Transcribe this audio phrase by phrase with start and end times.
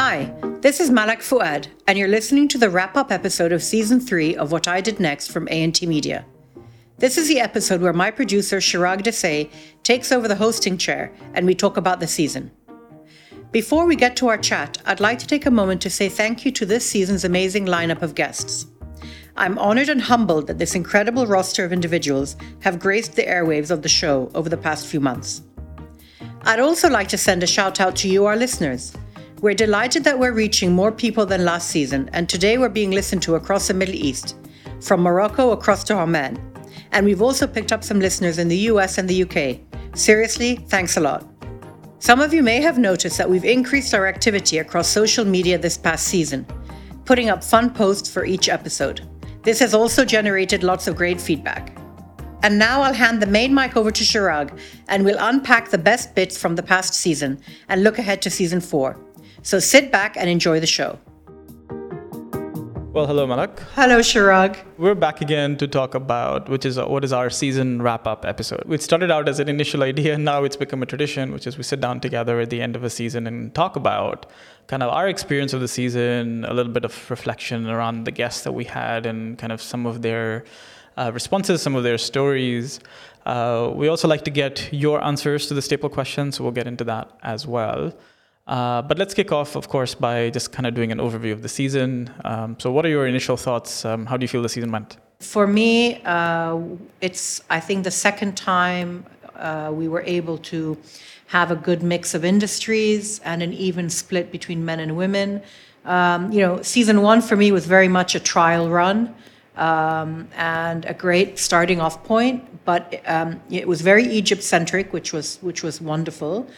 [0.00, 4.36] Hi, this is Malak Fuad, and you're listening to the wrap-up episode of season three
[4.36, 6.24] of What I Did Next from A&T Media.
[6.98, 9.50] This is the episode where my producer Chirag Desai
[9.82, 12.52] takes over the hosting chair and we talk about the season.
[13.50, 16.44] Before we get to our chat, I'd like to take a moment to say thank
[16.44, 18.66] you to this season's amazing lineup of guests.
[19.36, 23.82] I'm honored and humbled that this incredible roster of individuals have graced the airwaves of
[23.82, 25.42] the show over the past few months.
[26.42, 28.94] I'd also like to send a shout out to you, our listeners.
[29.40, 33.22] We're delighted that we're reaching more people than last season, and today we're being listened
[33.22, 34.36] to across the Middle East,
[34.80, 36.36] from Morocco across to Oman.
[36.90, 39.60] And we've also picked up some listeners in the US and the UK.
[39.96, 41.24] Seriously, thanks a lot.
[42.00, 45.78] Some of you may have noticed that we've increased our activity across social media this
[45.78, 46.44] past season,
[47.04, 49.08] putting up fun posts for each episode.
[49.44, 51.78] This has also generated lots of great feedback.
[52.42, 56.16] And now I'll hand the main mic over to Chirag, and we'll unpack the best
[56.16, 58.98] bits from the past season and look ahead to season four.
[59.48, 60.98] So sit back and enjoy the show.
[62.92, 63.58] Well, hello, Malak.
[63.74, 64.58] Hello, Chirag.
[64.76, 68.70] We're back again to talk about which is what is our season wrap-up episode.
[68.70, 71.56] It started out as an initial idea, and now it's become a tradition, which is
[71.56, 74.26] we sit down together at the end of a season and talk about
[74.66, 78.42] kind of our experience of the season, a little bit of reflection around the guests
[78.42, 80.44] that we had, and kind of some of their
[80.98, 82.80] uh, responses, some of their stories.
[83.24, 86.66] Uh, we also like to get your answers to the staple questions, so we'll get
[86.66, 87.94] into that as well.
[88.48, 91.42] Uh, but let's kick off, of course, by just kind of doing an overview of
[91.42, 92.10] the season.
[92.24, 93.84] Um, so, what are your initial thoughts?
[93.84, 94.96] Um, how do you feel the season went?
[95.20, 96.58] For me, uh,
[97.02, 99.04] it's, I think, the second time
[99.36, 100.78] uh, we were able to
[101.26, 105.42] have a good mix of industries and an even split between men and women.
[105.84, 109.14] Um, you know, season one for me was very much a trial run
[109.56, 115.12] um, and a great starting off point, but um, it was very Egypt centric, which
[115.12, 116.48] was which was wonderful.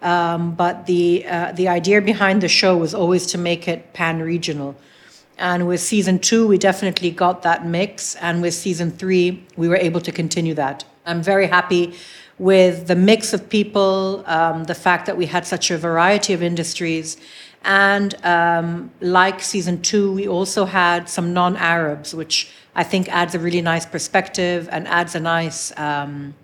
[0.00, 4.20] Um, but the uh, the idea behind the show was always to make it pan
[4.20, 4.76] regional.
[5.38, 8.16] And with season two, we definitely got that mix.
[8.16, 10.84] And with season three, we were able to continue that.
[11.06, 11.94] I'm very happy
[12.38, 16.42] with the mix of people, um, the fact that we had such a variety of
[16.42, 17.16] industries.
[17.64, 23.34] And um, like season two, we also had some non Arabs, which I think adds
[23.34, 26.34] a really nice perspective and adds a nice um,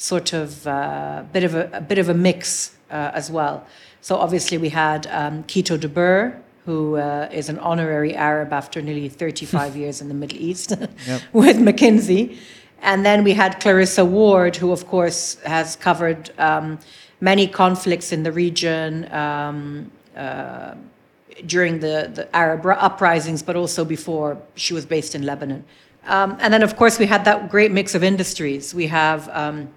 [0.00, 3.66] sort of uh, bit of a, a bit of a mix uh, as well.
[4.00, 8.80] So obviously we had um, Kito de Boer, who uh, is an honorary Arab after
[8.80, 10.72] nearly 35 years in the Middle East
[11.06, 11.20] yep.
[11.34, 12.38] with McKinsey.
[12.80, 16.78] And then we had Clarissa Ward, who, of course, has covered um,
[17.20, 20.76] many conflicts in the region um, uh,
[21.44, 25.62] during the, the Arab uprisings, but also before she was based in Lebanon.
[26.06, 28.74] Um, and then, of course, we had that great mix of industries.
[28.74, 29.68] We have um,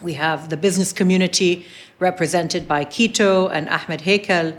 [0.00, 1.66] we have the business community
[1.98, 4.56] represented by Kito and Ahmed Heikal.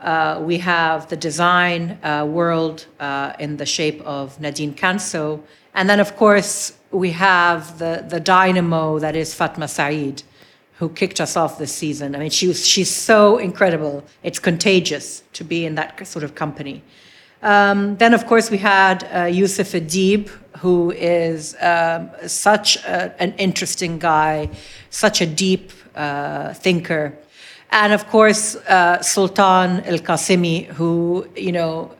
[0.00, 5.40] Uh, we have the design uh, world uh, in the shape of Nadine Kanso.
[5.74, 10.22] And then, of course, we have the, the dynamo that is Fatma Said,
[10.78, 12.14] who kicked us off this season.
[12.14, 14.04] I mean, she was, she's so incredible.
[14.22, 16.82] It's contagious to be in that sort of company.
[17.42, 20.28] Um, then, of course, we had uh, Yusuf Adib,
[20.58, 24.48] who is um, such a, an interesting guy,
[24.90, 27.18] such a deep uh, thinker.
[27.70, 31.90] And of course, uh, Sultan El Qassemi, who, you know,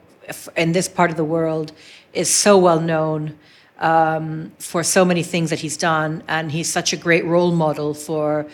[0.55, 1.73] in this part of the world
[2.13, 3.37] is so well known
[3.79, 6.23] um, for so many things that he's done.
[6.27, 8.45] And he's such a great role model for,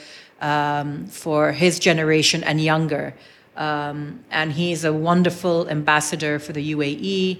[0.42, 3.14] um, for his generation and younger.
[3.60, 7.40] Um, and he's a wonderful ambassador for the UAE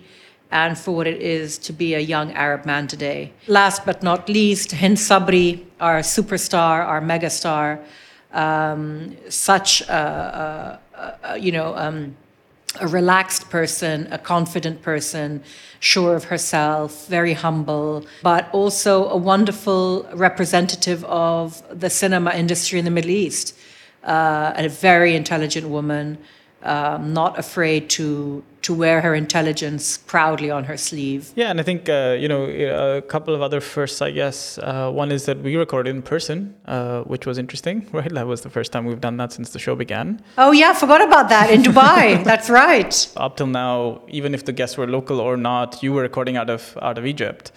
[0.52, 3.32] and for what it is to be a young Arab man today.
[3.48, 7.80] Last but not least, Hind Sabri, our superstar, our megastar,
[8.34, 11.76] um, such a, a, a you know.
[11.76, 12.16] Um,
[12.80, 15.42] a relaxed person, a confident person,
[15.80, 22.86] sure of herself, very humble, but also a wonderful representative of the cinema industry in
[22.86, 23.56] the Middle East.
[24.04, 26.18] Uh, a very intelligent woman,
[26.64, 31.32] um, not afraid to to wear her intelligence proudly on her sleeve.
[31.36, 32.44] Yeah, and I think uh, you know
[32.98, 34.02] a couple of other firsts.
[34.02, 38.14] I guess uh, one is that we recorded in person, uh, which was interesting, right?
[38.14, 40.22] That was the first time we've done that since the show began.
[40.38, 42.24] Oh yeah, forgot about that in Dubai.
[42.32, 42.94] That's right.
[43.18, 46.50] Up till now, even if the guests were local or not, you were recording out
[46.50, 47.52] of out of Egypt.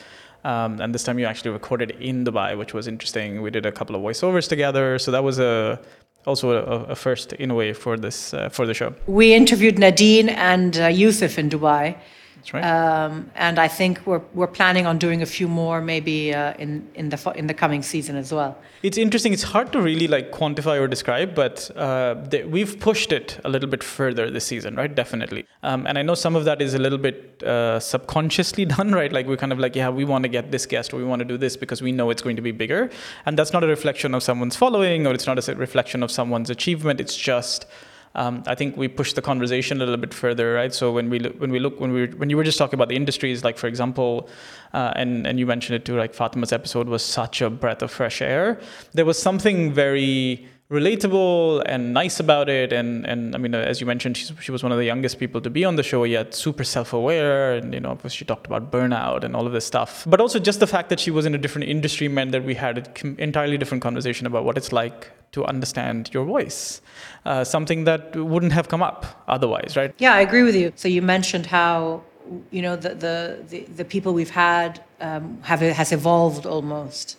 [0.44, 3.42] Um, and this time you actually recorded in Dubai, which was interesting.
[3.42, 5.80] We did a couple of voiceovers together, so that was a
[6.26, 8.94] also a, a, first in a way for this uh, for the show.
[9.06, 11.96] We interviewed Nadine and uh, Yusuf in Dubai.
[12.42, 12.64] That's right.
[12.64, 16.88] Um, and I think we're we're planning on doing a few more maybe uh, in
[16.94, 18.58] in the in the coming season as well.
[18.82, 19.32] It's interesting.
[19.32, 23.48] It's hard to really like quantify or describe, but uh, the, we've pushed it a
[23.48, 24.92] little bit further this season, right?
[24.92, 25.46] Definitely.
[25.62, 29.12] Um, and I know some of that is a little bit uh, subconsciously done, right?
[29.12, 31.20] Like we're kind of like, yeah, we want to get this guest or we want
[31.20, 32.90] to do this because we know it's going to be bigger,
[33.24, 36.50] and that's not a reflection of someone's following or it's not a reflection of someone's
[36.50, 37.00] achievement.
[37.00, 37.66] It's just
[38.14, 40.72] um, I think we push the conversation a little bit further, right?
[40.72, 42.88] So when we look, when we look when we when you were just talking about
[42.88, 44.28] the industries, like for example,
[44.74, 47.90] uh, and and you mentioned it too, like Fatima's episode was such a breath of
[47.90, 48.60] fresh air.
[48.92, 52.72] There was something very relatable and nice about it.
[52.72, 55.40] And and I mean, uh, as you mentioned, she was one of the youngest people
[55.42, 59.22] to be on the show, yet super self-aware, and you know, she talked about burnout
[59.22, 60.04] and all of this stuff.
[60.06, 62.54] But also just the fact that she was in a different industry meant that we
[62.54, 66.80] had an entirely different conversation about what it's like to understand your voice,
[67.24, 69.94] uh, something that wouldn't have come up otherwise, right?
[69.98, 70.72] Yeah, I agree with you.
[70.76, 72.02] So you mentioned how
[72.50, 77.18] you know the the the, the people we've had um, have has evolved almost,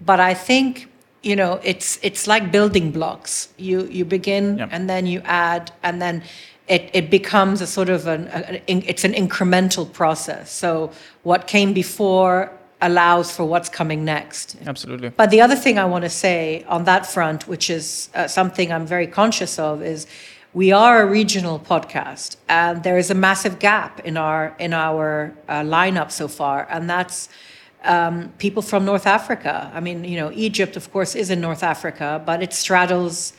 [0.00, 0.91] but I think
[1.22, 3.48] you know it's it's like building blocks.
[3.56, 4.68] You you begin yeah.
[4.70, 6.22] and then you add and then
[6.68, 10.50] it, it becomes a sort of an a, it's an incremental process.
[10.50, 10.90] So
[11.22, 14.56] what came before allows for what's coming next.
[14.66, 15.10] Absolutely.
[15.10, 18.72] But the other thing i want to say on that front which is uh, something
[18.72, 20.06] i'm very conscious of is
[20.54, 25.32] we are a regional podcast and there is a massive gap in our in our
[25.48, 26.66] uh, lineup so far.
[26.68, 27.28] And that's
[27.84, 29.70] um, people from North Africa.
[29.74, 33.32] I mean, you know, Egypt, of course, is in North Africa, but it straddles,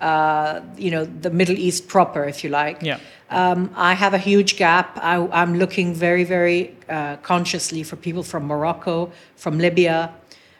[0.00, 2.82] uh, you know, the Middle East proper, if you like.
[2.82, 2.98] Yeah.
[3.30, 4.98] Um, I have a huge gap.
[5.00, 10.12] I, am looking very, very uh, consciously for people from Morocco, from Libya,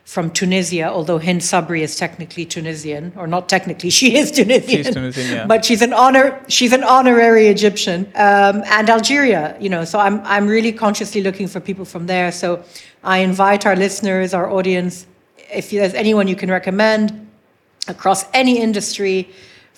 [0.04, 4.84] from Tunisia, although Hind Sabri is technically Tunisian, or not technically, she is Tunisian.
[4.84, 5.46] She's Tunisian, yeah.
[5.46, 9.56] But she's an honor, she's an honorary Egyptian, um, and Algeria.
[9.60, 12.32] You know, so I'm I'm really consciously looking for people from there.
[12.32, 12.64] So
[13.04, 15.06] I invite our listeners, our audience,
[15.52, 17.28] if there's anyone you can recommend
[17.88, 19.28] across any industry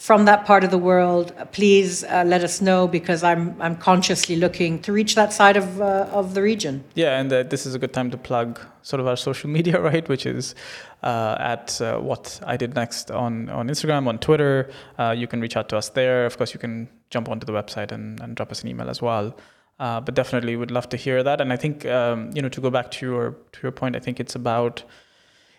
[0.03, 4.35] from that part of the world, please uh, let us know because I'm I'm consciously
[4.35, 6.83] looking to reach that side of uh, of the region.
[6.95, 9.81] Yeah, and uh, this is a good time to plug sort of our social media,
[9.81, 10.09] right?
[10.09, 10.57] Which is
[11.05, 14.73] uh, at uh, what I did next on on Instagram, on Twitter.
[14.99, 16.27] Uh, you can reach out to us there.
[16.27, 19.01] Of course, you can jump onto the website and, and drop us an email as
[19.01, 19.37] well.
[19.79, 21.41] but definitely, would love to hear that.
[21.41, 24.01] And I think um, you know to go back to your to your point, I
[24.01, 24.83] think it's about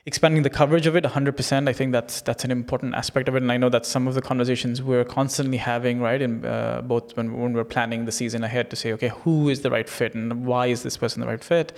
[0.05, 3.41] expanding the coverage of it 100% i think that's that's an important aspect of it
[3.41, 7.15] and i know that some of the conversations we're constantly having right in uh, both
[7.15, 10.13] when, when we're planning the season ahead to say okay who is the right fit
[10.13, 11.71] and why is this person the right fit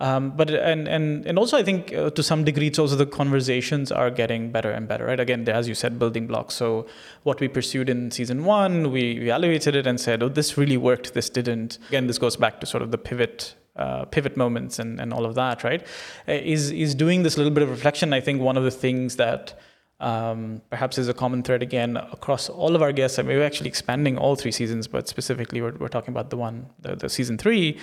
[0.00, 3.04] um, but and and and also I think uh, to some degree it's also the
[3.04, 5.18] conversations are getting better and better, right?
[5.18, 6.54] Again, as you said, building blocks.
[6.54, 6.86] So
[7.24, 11.14] what we pursued in season one, we evaluated it and said, oh, this really worked,
[11.14, 11.78] this didn't.
[11.88, 15.24] Again, this goes back to sort of the pivot uh, pivot moments and, and all
[15.24, 15.82] of that, right?
[16.28, 18.12] Uh, is is doing this little bit of reflection.
[18.12, 19.58] I think one of the things that
[20.00, 23.18] um, perhaps is a common thread again across all of our guests.
[23.18, 26.36] I mean, we're actually expanding all three seasons, but specifically we're, we're talking about the
[26.36, 27.78] one, the, the season three,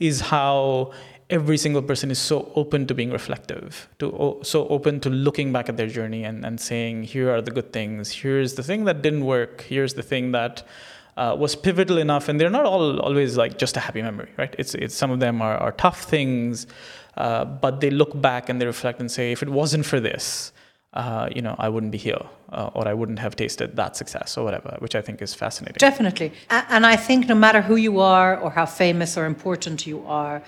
[0.00, 0.92] is how
[1.28, 5.68] every single person is so open to being reflective, to so open to looking back
[5.68, 9.00] at their journey and, and saying, here are the good things, here's the thing that
[9.00, 10.64] didn't work, here's the thing that
[11.20, 14.54] uh, was pivotal enough, and they're not all always like just a happy memory, right?
[14.58, 16.66] It's it's some of them are, are tough things,
[17.24, 20.52] uh, but they look back and they reflect and say, if it wasn't for this,
[20.94, 22.24] uh, you know, I wouldn't be here,
[22.56, 25.78] uh, or I wouldn't have tasted that success, or whatever, which I think is fascinating.
[25.90, 29.98] Definitely, and I think no matter who you are or how famous or important you
[30.06, 30.42] are,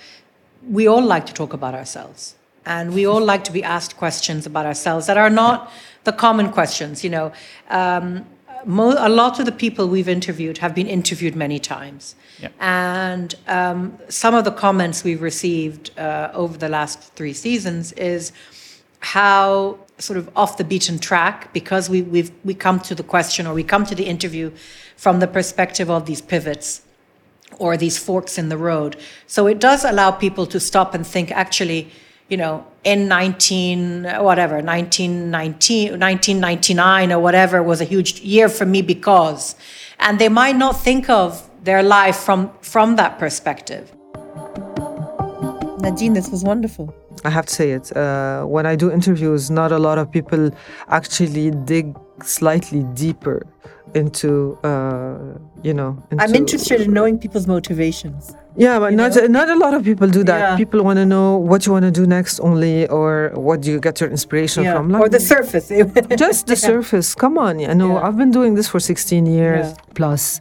[0.77, 4.47] we all like to talk about ourselves, and we all like to be asked questions
[4.47, 5.57] about ourselves that are not
[6.03, 7.03] the common questions.
[7.03, 7.27] You know.
[7.69, 8.25] Um,
[8.65, 12.15] mo- a lot of the people we've interviewed have been interviewed many times.
[12.39, 12.49] Yeah.
[12.59, 18.31] And um, some of the comments we've received uh, over the last three seasons is
[18.99, 23.45] how sort of off the beaten track because we we've we come to the question
[23.45, 24.51] or we come to the interview
[24.95, 26.81] from the perspective of these pivots
[27.59, 28.95] or these forks in the road.
[29.27, 31.91] So it does allow people to stop and think actually,
[32.29, 38.81] you know, in 19 whatever 1919 1999 or whatever was a huge year for me
[38.81, 39.55] because
[39.99, 43.93] and they might not think of their life from from that perspective
[45.83, 46.95] Nadine, this was wonderful.
[47.25, 47.95] I have to say it.
[47.95, 50.49] Uh, when I do interviews, not a lot of people
[50.87, 53.45] actually dig slightly deeper
[53.93, 56.01] into, uh, you know.
[56.09, 58.33] Into, I'm interested in knowing people's motivations.
[58.55, 59.27] Yeah, but not know?
[59.27, 60.39] not a lot of people do that.
[60.39, 60.57] Yeah.
[60.57, 63.79] People want to know what you want to do next only, or what do you
[63.79, 64.75] get your inspiration Yeah.
[64.77, 64.93] from.
[64.95, 65.69] Or the surface.
[66.17, 67.15] just the surface.
[67.15, 68.05] Come on, you know, Yeah.
[68.07, 69.75] I've been doing this for 16 years Yeah.
[69.95, 70.39] plus.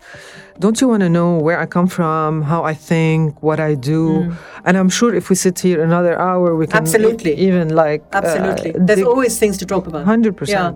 [0.58, 4.02] Don't you want to know where I come from, how I think, what I do?
[4.28, 4.34] Mm.
[4.66, 7.34] And I'm sure if we sit here another hour, we can Absolutely.
[7.34, 8.72] even like uh, Absolutely.
[8.76, 10.04] There's dig- always things to talk about.
[10.06, 10.48] 100%.
[10.48, 10.74] Yeah.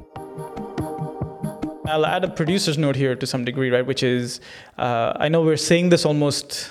[1.88, 3.87] I'll add a producer's note here to some degree, right?
[3.87, 4.40] Which is,
[4.78, 6.69] uh, I know we're saying this almost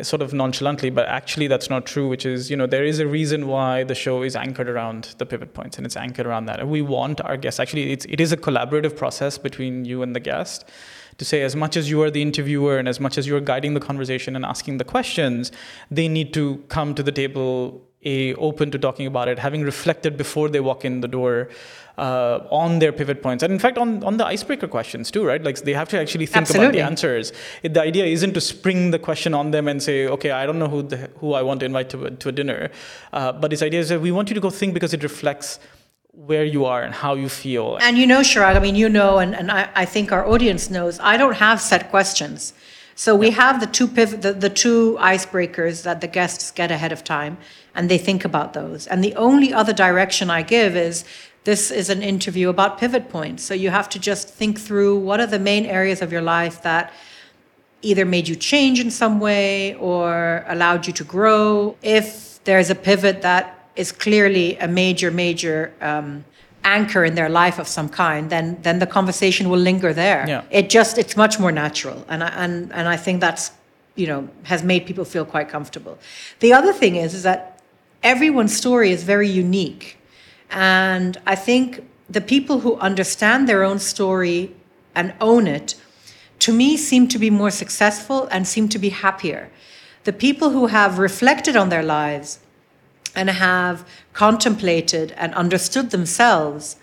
[0.00, 2.08] sort of nonchalantly, but actually that's not true.
[2.08, 5.26] Which is, you know, there is a reason why the show is anchored around the
[5.26, 6.60] pivot points, and it's anchored around that.
[6.60, 7.60] And we want our guests.
[7.60, 10.64] Actually, it's it is a collaborative process between you and the guest.
[11.18, 13.74] To say, as much as you are the interviewer and as much as you're guiding
[13.74, 15.52] the conversation and asking the questions,
[15.90, 20.16] they need to come to the table a open to talking about it, having reflected
[20.16, 21.48] before they walk in the door
[21.98, 25.42] uh, on their pivot points, and in fact on on the icebreaker questions too, right?
[25.42, 27.32] Like they have to actually think about the answers.
[27.62, 30.58] It, the idea isn't to spring the question on them and say, okay, I don't
[30.58, 32.70] know who the, who I want to invite to a, to a dinner,
[33.12, 35.58] uh, but this idea is that we want you to go think because it reflects
[36.12, 37.78] where you are and how you feel.
[37.80, 40.68] And you know, Chirag, I mean, you know, and, and I, I think our audience
[40.68, 42.52] knows, I don't have set questions.
[42.94, 46.92] So we have the two piv- the, the two icebreakers that the guests get ahead
[46.92, 47.38] of time,
[47.74, 48.86] and they think about those.
[48.86, 51.04] And the only other direction I give is
[51.44, 53.42] this is an interview about pivot points.
[53.42, 56.62] So you have to just think through what are the main areas of your life
[56.62, 56.92] that
[57.82, 61.76] either made you change in some way or allowed you to grow.
[61.82, 66.24] If there's a pivot that is clearly a major, major um,
[66.64, 70.24] anchor in their life of some kind, then then the conversation will linger there.
[70.28, 70.44] Yeah.
[70.50, 73.50] It just it's much more natural, and I, and and I think that's
[73.96, 75.98] you know has made people feel quite comfortable.
[76.40, 77.60] The other thing is is that
[78.02, 79.96] everyone's story is very unique,
[80.52, 84.54] and I think the people who understand their own story
[84.94, 85.74] and own it
[86.40, 89.50] to me seem to be more successful and seem to be happier.
[90.04, 92.40] The people who have reflected on their lives
[93.14, 96.76] and have contemplated and understood themselves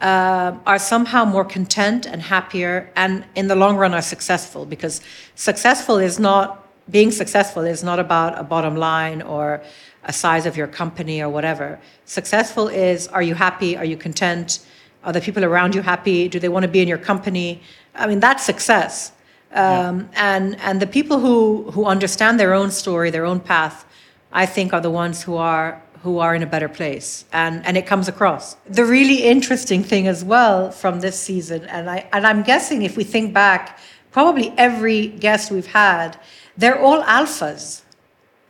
[0.00, 5.02] uh, are somehow more content and happier, and in the long run are successful because
[5.34, 9.62] successful is not being successful is not about a bottom line or
[10.04, 11.78] a size of your company or whatever.
[12.04, 13.76] Successful is are you happy?
[13.76, 14.60] Are you content?
[15.04, 16.28] Are the people around you happy?
[16.28, 17.62] Do they want to be in your company?
[17.94, 19.12] I mean, that's success.
[19.52, 23.84] Um, And and the people who who understand their own story, their own path,
[24.32, 27.76] I think are the ones who are who are in a better place, and and
[27.76, 28.56] it comes across.
[28.66, 32.96] The really interesting thing as well from this season, and I and I'm guessing if
[32.96, 33.78] we think back,
[34.12, 36.16] probably every guest we've had,
[36.56, 37.82] they're all alphas,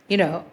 [0.07, 0.43] you know,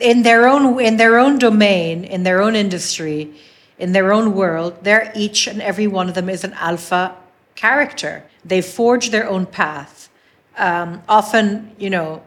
[0.00, 3.34] in their own in their own domain, in their own industry,
[3.78, 4.82] in their own world.
[4.82, 7.16] They're each and every one of them is an alpha
[7.54, 8.24] character.
[8.44, 10.10] They forge their own path,
[10.58, 12.22] um, often, you know,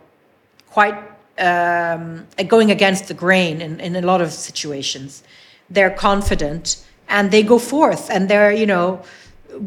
[0.70, 0.98] quite
[1.38, 5.24] um, going against the grain in, in a lot of situations.
[5.70, 9.04] They're confident and they go forth and they're, you know,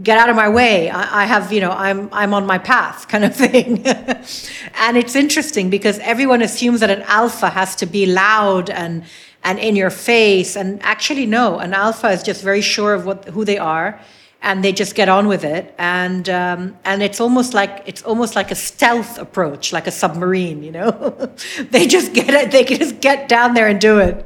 [0.03, 0.91] get out of my way.
[0.91, 3.87] I, I have, you know, I'm I'm on my path kind of thing.
[3.87, 9.05] and it's interesting because everyone assumes that an alpha has to be loud and
[9.43, 10.57] and in your face.
[10.57, 14.01] And actually no, an alpha is just very sure of what who they are
[14.43, 18.35] and they just get on with it and um, and it's almost like it's almost
[18.35, 20.91] like a stealth approach like a submarine you know
[21.71, 24.25] they just get it they can just get down there and do it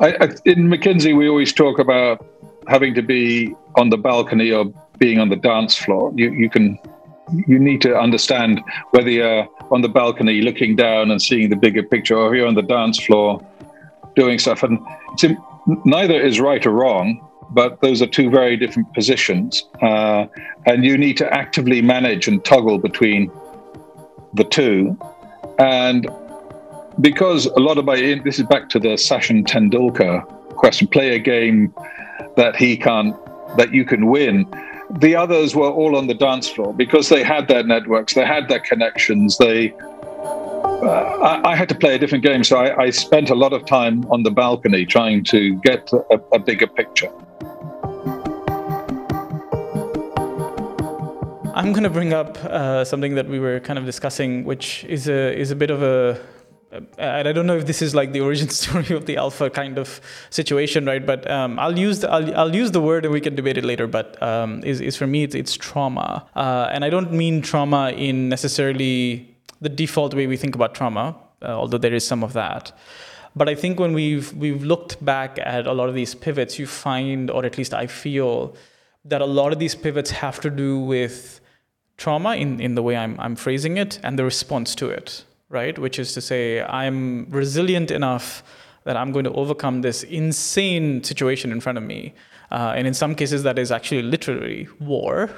[0.00, 2.24] I, I, in McKinsey, we always talk about
[2.68, 4.66] having to be on the balcony or
[4.98, 6.12] being on the dance floor.
[6.14, 6.78] You, you can,
[7.46, 8.60] you need to understand
[8.90, 12.54] whether you're on the balcony looking down and seeing the bigger picture, or you're on
[12.54, 13.44] the dance floor
[14.16, 14.62] doing stuff.
[14.62, 14.78] And
[15.84, 20.26] neither is right or wrong, but those are two very different positions, uh,
[20.66, 23.30] and you need to actively manage and toggle between
[24.34, 24.98] the two.
[25.58, 26.08] And
[27.00, 31.18] because a lot of my this is back to the Sachin Tendulkar question: play a
[31.18, 31.72] game
[32.36, 33.16] that he can't,
[33.56, 34.46] that you can win.
[35.00, 38.48] The others were all on the dance floor because they had their networks, they had
[38.48, 39.74] their connections, they
[40.80, 43.52] uh, I, I, had to play a different game, so I, I, spent a lot
[43.52, 47.10] of time on the balcony trying to get a, a bigger picture.
[51.58, 55.08] I'm going to bring up uh, something that we were kind of discussing, which is
[55.08, 56.20] a is a bit of a
[56.70, 59.78] and I don't know if this is like the origin story of the alpha kind
[59.78, 61.04] of situation, right?
[61.04, 63.64] But um, I'll use the I'll, I'll, use the word and we can debate it
[63.64, 63.86] later.
[63.86, 67.90] But um, is is for me it's, it's trauma, uh, and I don't mean trauma
[67.90, 72.32] in necessarily the default way we think about trauma, uh, although there is some of
[72.34, 72.72] that.
[73.34, 76.66] But I think when we've we've looked back at a lot of these pivots, you
[76.66, 78.54] find, or at least I feel,
[79.04, 81.40] that a lot of these pivots have to do with
[81.96, 85.78] trauma in, in the way I'm, I'm phrasing it and the response to it right?
[85.78, 88.42] Which is to say, I'm resilient enough
[88.84, 92.14] that I'm going to overcome this insane situation in front of me.
[92.50, 95.30] Uh, and in some cases, that is actually literally war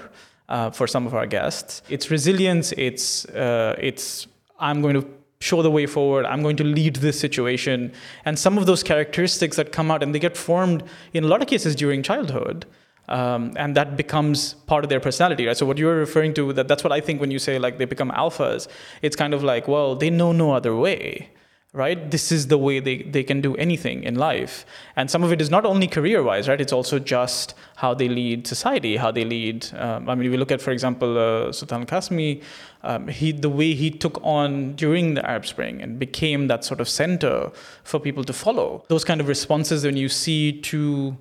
[0.48, 1.82] uh, for some of our guests.
[1.88, 2.72] It's resilience.
[2.72, 4.26] It's uh, it's
[4.58, 5.06] I'm going to
[5.40, 6.26] show the way forward.
[6.26, 7.92] I'm going to lead this situation.
[8.24, 10.82] And some of those characteristics that come out and they get formed
[11.14, 12.66] in a lot of cases during childhood.
[13.10, 15.56] Um, and that becomes part of their personality, right?
[15.56, 17.84] So what you're referring to, that that's what I think when you say like they
[17.84, 18.68] become alphas.
[19.02, 21.30] It's kind of like, well, they know no other way,
[21.72, 22.08] right?
[22.08, 24.64] This is the way they, they can do anything in life.
[24.94, 26.60] And some of it is not only career wise, right?
[26.60, 29.66] It's also just how they lead society, how they lead.
[29.74, 32.42] Um, I mean, if we look at, for example, uh, Sultan Qassemi,
[32.82, 36.80] um, he, the way he took on during the Arab Spring and became that sort
[36.80, 37.50] of center
[37.82, 38.84] for people to follow.
[38.86, 41.16] Those kind of responses when you see to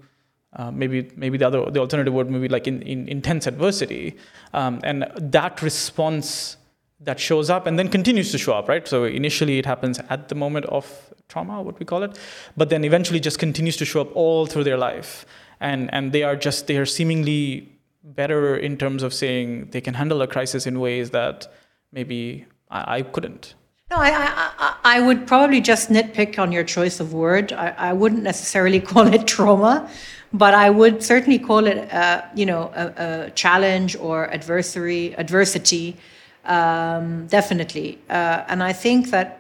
[0.54, 4.18] uh, maybe maybe the other the alternative word maybe like in, in intense adversity.
[4.54, 6.58] Um, and that response
[7.02, 8.88] that shows up and then continues to show up right?
[8.88, 12.18] So initially it happens at the moment of trauma what we call it
[12.58, 15.26] but then eventually just continues to show up all through their life.
[15.60, 17.70] And and they are just they are seemingly
[18.04, 21.48] better in terms of saying they can handle a crisis in ways that
[21.92, 23.54] maybe I, I couldn't
[23.92, 27.54] no, I, I, I, would probably just nitpick on your choice of word.
[27.54, 29.90] I, I wouldn't necessarily call it trauma
[30.32, 35.98] but I would certainly call it, uh, you know, a, a, challenge or adversary, adversity,
[36.46, 38.00] um, definitely.
[38.10, 39.40] Uh, and I think that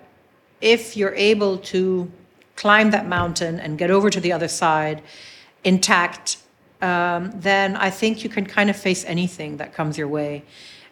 [0.62, 2.12] if you're able to
[2.55, 5.01] climb that mountain and get over to the other side
[5.63, 6.38] intact,
[6.81, 10.43] um, then I think you can kind of face anything that comes your way.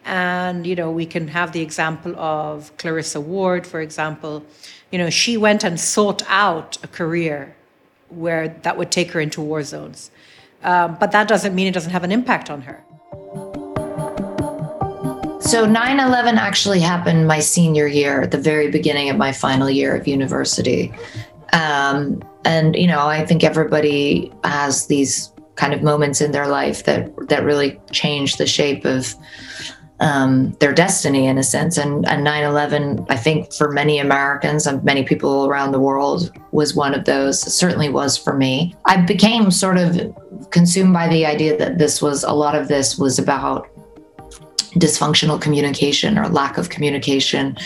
[0.08, 4.42] And, you know, we can have the example of Clarissa Ward, for example.
[4.90, 7.54] You know, she went and sought out a career
[8.08, 10.10] where that would take her into war zones.
[10.64, 12.82] Um, but that doesn't mean it doesn't have an impact on her.
[15.40, 19.68] So 9 11 actually happened my senior year, at the very beginning of my final
[19.68, 20.90] year of university.
[21.52, 26.84] Um, and, you know, I think everybody has these kind of moments in their life
[26.84, 29.14] that that really change the shape of
[30.00, 31.76] um, their destiny in a sense.
[31.76, 36.74] And, and 9/11, I think for many Americans and many people around the world, was
[36.74, 37.46] one of those.
[37.46, 38.74] It certainly was for me.
[38.84, 39.98] I became sort of
[40.50, 43.68] consumed by the idea that this was a lot of this was about
[44.74, 47.56] dysfunctional communication or lack of communication,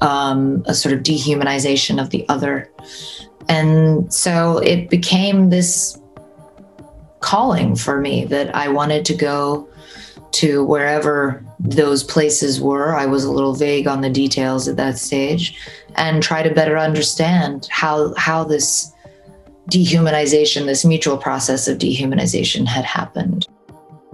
[0.00, 2.70] um, a sort of dehumanization of the other.
[3.48, 5.98] And so it became this
[7.20, 9.68] calling for me that I wanted to go
[10.32, 12.94] to wherever those places were.
[12.94, 15.58] I was a little vague on the details at that stage
[15.96, 18.92] and try to better understand how how this
[19.70, 23.46] dehumanization, this mutual process of dehumanization had happened.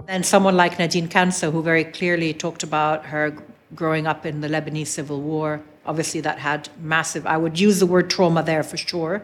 [0.07, 3.35] And someone like Nadine Kanso, who very clearly talked about her
[3.75, 7.85] growing up in the Lebanese civil war, obviously that had massive, I would use the
[7.85, 9.23] word trauma there for sure,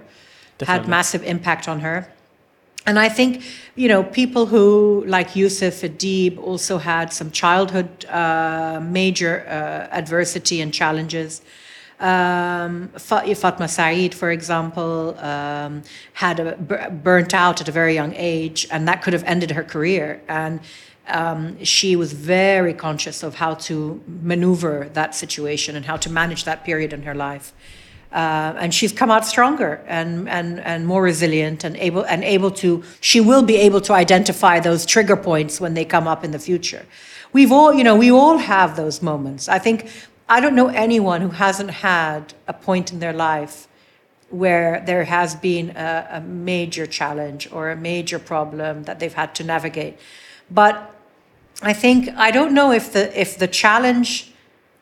[0.57, 0.81] Definitely.
[0.81, 2.11] had massive impact on her.
[2.85, 3.43] And I think,
[3.75, 10.61] you know, people who, like Yusuf Adib, also had some childhood uh, major uh, adversity
[10.61, 11.41] and challenges.
[11.99, 15.81] Um, Fatma Said, for example, um,
[16.13, 19.63] had a, burnt out at a very young age, and that could have ended her
[19.63, 20.21] career.
[20.27, 20.59] And
[21.07, 26.43] um, she was very conscious of how to maneuver that situation and how to manage
[26.43, 27.53] that period in her life.
[28.15, 32.49] Uh, and she's come out stronger and, and, and more resilient and able and able
[32.49, 36.31] to she will be able to identify those trigger points when they come up in
[36.31, 36.85] the future.
[37.33, 39.49] We've all you know we all have those moments.
[39.49, 39.89] I think
[40.29, 43.67] i don't know anyone who hasn't had a point in their life
[44.29, 49.35] where there has been a, a major challenge or a major problem that they've had
[49.35, 49.99] to navigate.
[50.49, 50.73] But
[51.61, 54.31] i think i don't know if the if the challenge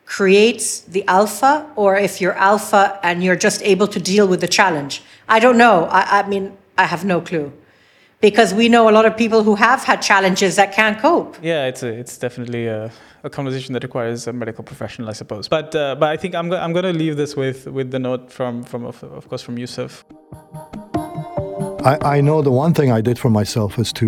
[0.06, 4.48] creates the alpha or if you're alpha and you're just able to deal with the
[4.48, 5.02] challenge.
[5.28, 5.84] I don't know.
[5.90, 7.52] I, I mean, I have no clue.
[8.20, 11.36] because we know a lot of people who have had challenges that can't cope.
[11.42, 12.90] Yeah, it's a, it's definitely a,
[13.22, 15.48] a conversation that requires a medical professional, I suppose.
[15.48, 17.98] But uh, but I think I'm go- I'm going to leave this with with the
[17.98, 20.04] note from from of, of course from Yusuf.
[21.90, 24.06] I, I know the one thing I did for myself is to,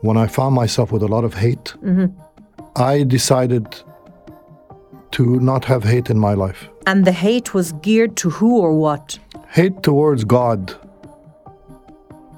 [0.00, 1.74] when I found myself with a lot of hate,
[2.76, 3.66] I decided
[5.12, 6.68] to not have hate in my life.
[6.86, 9.18] And the hate was geared to who or what?
[9.48, 10.74] Hate towards God.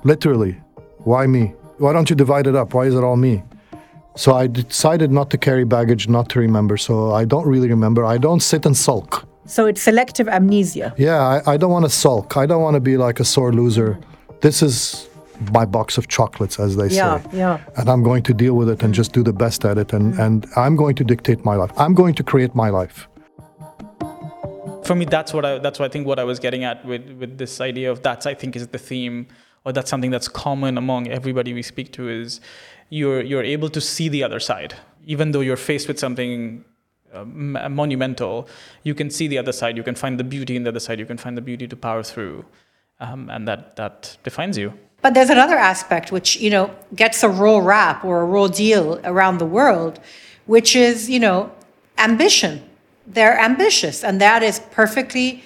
[0.04, 0.60] Literally.
[0.98, 1.54] Why me?
[1.78, 2.74] Why don't you divide it up?
[2.74, 3.42] Why is it all me?
[4.16, 6.76] So I decided not to carry baggage, not to remember.
[6.76, 8.04] So I don't really remember.
[8.04, 9.26] I don't sit and sulk.
[9.46, 10.94] So it's selective amnesia.
[10.96, 12.37] Yeah, I, I don't want to sulk.
[12.37, 13.98] I don't want to be like a sore loser.
[14.40, 15.08] This is
[15.52, 17.28] my box of chocolates, as they Yeah, say.
[17.38, 17.58] yeah.
[17.76, 19.92] And I'm going to deal with it and just do the best at it.
[19.92, 21.70] And, and I'm going to dictate my life.
[21.76, 23.08] I'm going to create my life.
[24.88, 27.04] for me that's what i that's what i think what i was getting at with
[27.20, 29.26] with this idea of that's i think is the theme
[29.64, 32.38] or that's something that's common among everybody we speak to is
[32.90, 34.74] you're you're able to see the other side
[35.14, 36.64] even though you're faced with something
[37.14, 38.46] uh, m- monumental
[38.82, 40.98] you can see the other side you can find the beauty in the other side
[40.98, 42.44] you can find the beauty to power through
[43.00, 44.68] um, and that that defines you
[45.04, 48.98] But there's another aspect which, you know, gets a raw rap or a raw deal
[49.04, 50.00] around the world,
[50.46, 51.52] which is, you know,
[51.98, 52.62] ambition.
[53.06, 55.44] They're ambitious, and that is perfectly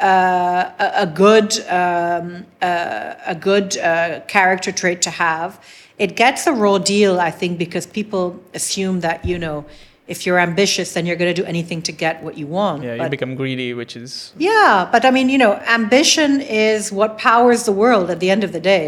[0.00, 5.60] uh, a, good um, uh, a good uh, character trait to have.
[5.98, 9.64] It gets a raw deal, I think, because people assume that you know,
[10.12, 12.78] if you're ambitious, then you're going to do anything to get what you want.
[12.82, 14.12] yeah you become greedy which is
[14.50, 16.30] yeah, but I mean, you know, ambition
[16.68, 18.86] is what powers the world at the end of the day.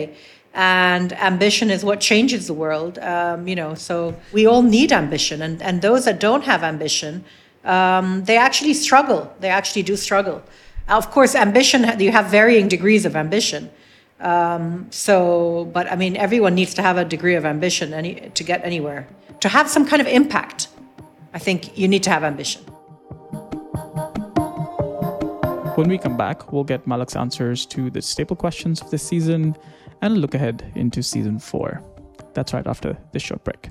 [0.55, 2.95] And ambition is what changes the world.
[3.15, 3.95] Um, you know, so
[4.37, 5.43] we all need ambition.
[5.47, 7.13] And, and those that don't have ambition,
[7.77, 9.21] um, they actually struggle.
[9.43, 10.39] They actually do struggle.
[11.01, 13.63] Of course, ambition, you have varying degrees of ambition.
[14.21, 15.17] Um, so,
[15.77, 19.03] but I mean, everyone needs to have a degree of ambition any, to get anywhere.
[19.45, 20.69] To have some kind of impact,
[21.35, 22.63] I think you need to have ambition.
[25.75, 29.57] When we come back, we'll get Malak's answers to the staple questions of this season
[30.01, 31.83] and look ahead into season four.
[32.35, 33.71] That's right after this short break.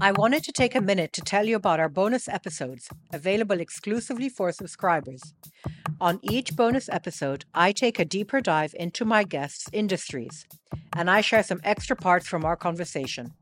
[0.00, 4.28] I wanted to take a minute to tell you about our bonus episodes, available exclusively
[4.28, 5.34] for subscribers.
[6.00, 10.46] On each bonus episode, I take a deeper dive into my guests' industries,
[10.92, 13.32] and I share some extra parts from our conversation.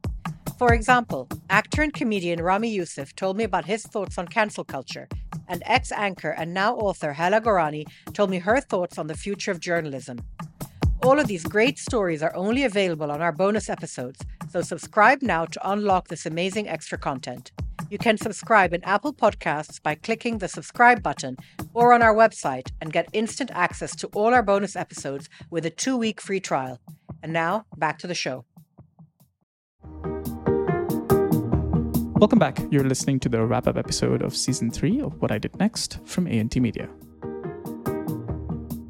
[0.58, 5.08] For example, actor and comedian Ramy Youssef told me about his thoughts on cancel culture,
[5.48, 9.50] and ex anchor and now author Hala Gorani told me her thoughts on the future
[9.50, 10.20] of journalism.
[11.04, 15.44] All of these great stories are only available on our bonus episodes, so subscribe now
[15.46, 17.50] to unlock this amazing extra content.
[17.90, 21.38] You can subscribe in Apple Podcasts by clicking the subscribe button
[21.74, 25.70] or on our website and get instant access to all our bonus episodes with a
[25.70, 26.80] two week free trial.
[27.20, 28.44] And now, back to the show.
[32.14, 32.60] Welcome back.
[32.70, 35.98] You're listening to the wrap up episode of season three of What I Did Next
[36.04, 36.88] from ANT Media.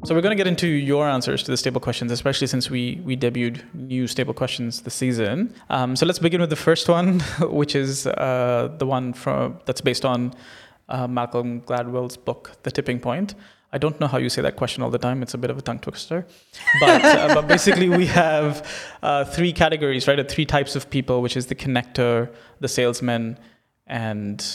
[0.05, 3.01] So we're going to get into your answers to the stable questions, especially since we
[3.05, 5.53] we debuted new stable questions this season.
[5.69, 9.79] Um, so let's begin with the first one, which is uh, the one from that's
[9.79, 10.33] based on
[10.89, 13.35] uh, Malcolm Gladwell's book, The Tipping Point.
[13.71, 15.23] I don't know how you say that question all the time.
[15.23, 16.27] It's a bit of a tongue twister,
[16.81, 18.67] but uh, but basically we have
[19.01, 20.19] uh, three categories, right?
[20.19, 23.39] Uh, Three types of people, which is the connector, the salesman,
[23.87, 24.45] and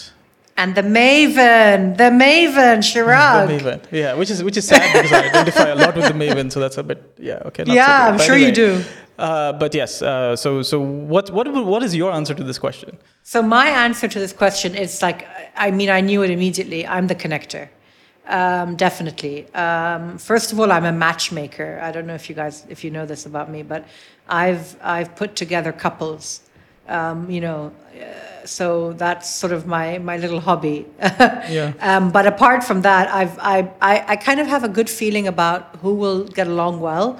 [0.60, 3.46] And the Maven, the Maven, Chirag.
[3.46, 3.80] the Maven.
[3.92, 6.58] Yeah, which is which is sad because I identify a lot with the Maven, so
[6.60, 7.64] that's a bit yeah okay.
[7.64, 8.08] so Yeah, good.
[8.10, 8.70] I'm But sure you do.
[9.18, 12.98] Uh, but yes, uh, so so what what what is your answer to this question?
[13.22, 16.80] So my answer to this question is like, I mean, I knew it immediately.
[16.86, 17.68] I'm the connector,
[18.26, 19.36] um, definitely.
[19.54, 21.78] Um, first of all, I'm a matchmaker.
[21.82, 23.82] I don't know if you guys, if you know this about me, but
[24.28, 26.40] I've I've put together couples.
[26.88, 30.86] Um, you know, uh, so that's sort of my my little hobby.
[31.48, 31.72] Yeah.
[31.80, 35.26] Um, but apart from that, I've I, I I kind of have a good feeling
[35.26, 37.18] about who will get along well.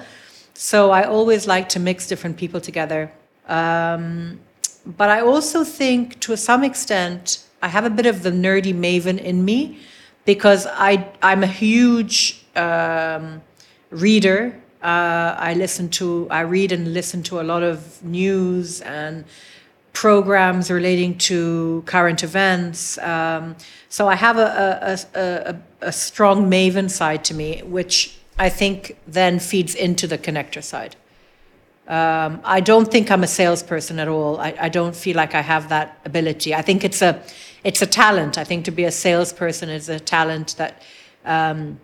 [0.53, 3.11] So I always like to mix different people together.
[3.47, 4.39] Um,
[4.85, 9.17] but I also think, to some extent, I have a bit of the nerdy maven
[9.19, 9.79] in me
[10.25, 13.41] because I I'm a huge um,
[13.89, 14.53] reader.
[14.81, 19.25] Uh, I listen to, I read and listen to a lot of news and
[19.93, 22.97] programs relating to current events.
[22.99, 23.55] Um,
[23.89, 28.97] so I have a, a, a, a, strong Maven side to me, which I think
[29.07, 30.95] then feeds into the connector side.
[31.87, 34.39] Um, I don't think I'm a salesperson at all.
[34.39, 36.53] I, I, don't feel like I have that ability.
[36.53, 37.19] I think it's a,
[37.63, 38.37] it's a talent.
[38.37, 40.83] I think to be a salesperson is a talent that
[41.25, 41.79] um,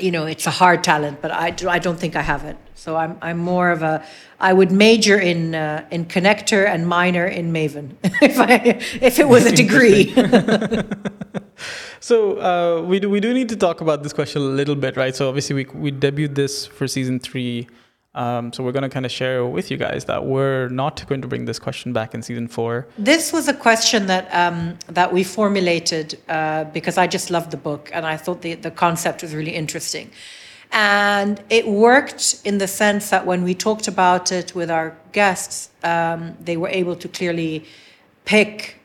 [0.00, 2.56] you know, it's a hard talent, but I, I don't think I have it.
[2.74, 4.04] So I'm, I'm more of a,
[4.40, 8.54] I would major in, uh, in connector and minor in Maven if, I,
[9.00, 10.12] if it was a degree.
[12.00, 14.96] so uh, we, do, we do need to talk about this question a little bit,
[14.96, 15.14] right?
[15.14, 17.68] So obviously we, we debuted this for season three
[18.14, 21.22] um, so we're going to kind of share with you guys that we're not going
[21.22, 22.86] to bring this question back in season four.
[22.98, 27.56] This was a question that um, that we formulated uh, because I just loved the
[27.56, 30.10] book and I thought the the concept was really interesting,
[30.72, 35.70] and it worked in the sense that when we talked about it with our guests,
[35.82, 37.64] um, they were able to clearly
[38.26, 38.76] pick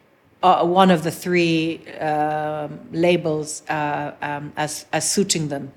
[0.42, 5.74] uh, one of the three uh, labels um, as as suiting them.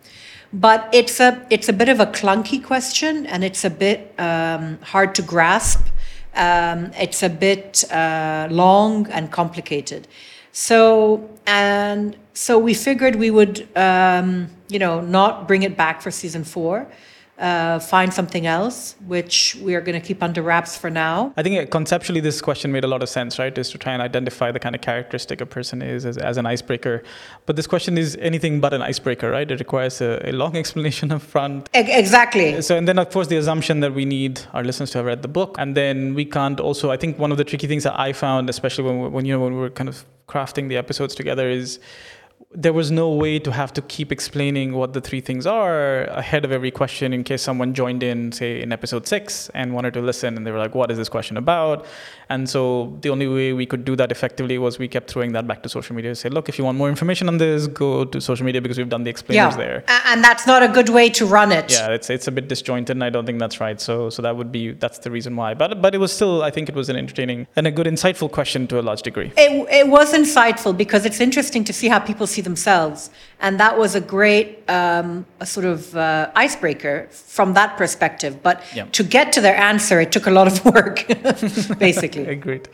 [0.52, 4.78] But it's a it's a bit of a clunky question, and it's a bit um,
[4.82, 5.86] hard to grasp.
[6.34, 10.08] Um, it's a bit uh, long and complicated.
[10.52, 16.10] So and so we figured we would um, you know not bring it back for
[16.10, 16.88] season four
[17.40, 21.32] uh, find something else, which we are going to keep under wraps for now.
[21.36, 23.56] I think uh, conceptually, this question made a lot of sense, right?
[23.56, 26.44] Is to try and identify the kind of characteristic a person is as, as an
[26.46, 27.02] icebreaker.
[27.46, 29.50] But this question is anything but an icebreaker, right?
[29.50, 31.68] It requires a, a long explanation up front.
[31.72, 32.60] Exactly.
[32.60, 35.22] So, and then, of course, the assumption that we need our listeners to have read
[35.22, 35.56] the book.
[35.58, 38.50] And then we can't also, I think one of the tricky things that I found,
[38.50, 41.80] especially when, when you know, when we were kind of crafting the episodes together, is
[42.52, 46.44] there was no way to have to keep explaining what the three things are ahead
[46.44, 50.00] of every question in case someone joined in, say, in episode six and wanted to
[50.00, 51.86] listen and they were like, what is this question about?
[52.30, 55.48] And so the only way we could do that effectively was we kept throwing that
[55.48, 58.04] back to social media to say, look, if you want more information on this, go
[58.04, 59.64] to social media because we've done the explainers yeah.
[59.64, 59.84] there.
[60.06, 61.72] And that's not a good way to run it.
[61.72, 63.80] Yeah, it's it's a bit disjointed and I don't think that's right.
[63.80, 65.54] So so that would be that's the reason why.
[65.54, 68.30] But but it was still I think it was an entertaining and a good insightful
[68.30, 69.32] question to a large degree.
[69.36, 73.10] It it was insightful because it's interesting to see how people see themselves.
[73.40, 78.42] And that was a great um, a sort of uh, icebreaker from that perspective.
[78.42, 78.84] But yeah.
[78.92, 81.06] to get to their answer, it took a lot of work,
[81.78, 82.19] basically.
[82.28, 82.68] Agreed.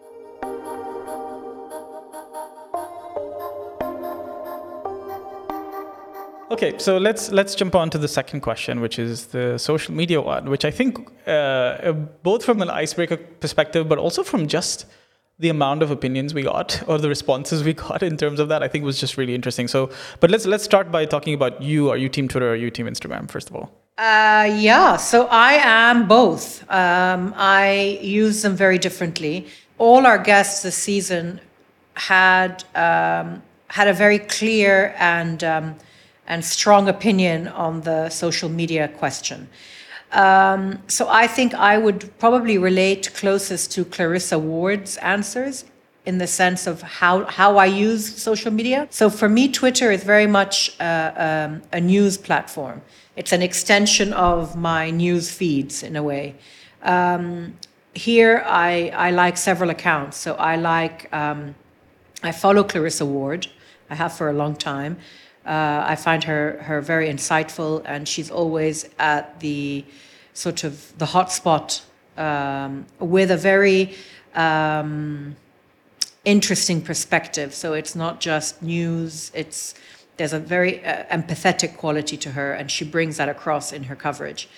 [6.49, 10.21] Okay, so let's let's jump on to the second question, which is the social media
[10.21, 14.87] one, which I think uh, both from an icebreaker perspective, but also from just
[15.39, 18.63] the amount of opinions we got or the responses we got in terms of that
[18.63, 19.69] i think was just really interesting.
[19.69, 21.91] So but let's let's start by talking about you.
[21.91, 23.71] Are you team twitter or are you team instagram first of all?
[23.99, 26.63] Uh, yeah so i am both.
[26.71, 29.47] Um, i use them very differently.
[29.79, 31.41] All our guests this season
[31.95, 35.75] had um, had a very clear and um,
[36.27, 39.49] and strong opinion on the social media question
[40.17, 45.65] um, so I think I would probably relate closest to Clarissa Ward's answers
[46.07, 48.89] in the sense of how, how I use social media.
[48.91, 52.81] So for me, Twitter is very much uh, um, a news platform.
[53.17, 56.37] It's an extension of my news feeds in a way.
[56.83, 57.59] Um,
[57.93, 60.17] here, I, I like several accounts.
[60.17, 61.55] So I like, um,
[62.23, 63.49] I follow Clarissa Ward.
[63.91, 64.97] I have for a long time.
[65.47, 69.85] Uh, I find her her very insightful, and she's always at the
[70.35, 71.83] sort of the hotspot
[72.17, 73.95] um, with a very
[74.35, 75.37] um,
[76.25, 77.55] interesting perspective.
[77.55, 79.75] So it's not just news; it's
[80.17, 83.95] there's a very uh, empathetic quality to her, and she brings that across in her
[83.95, 84.49] coverage.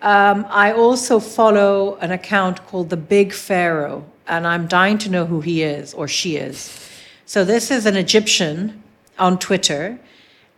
[0.00, 5.26] Um, I also follow an account called the Big Pharaoh, and I'm dying to know
[5.26, 6.88] who he is or she is.
[7.26, 8.84] So this is an Egyptian
[9.18, 9.98] on Twitter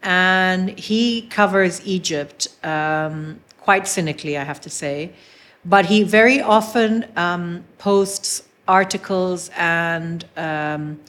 [0.03, 5.13] and he covers Egypt um, quite cynically, I have to say.
[5.65, 11.01] But he very often um, posts articles and um,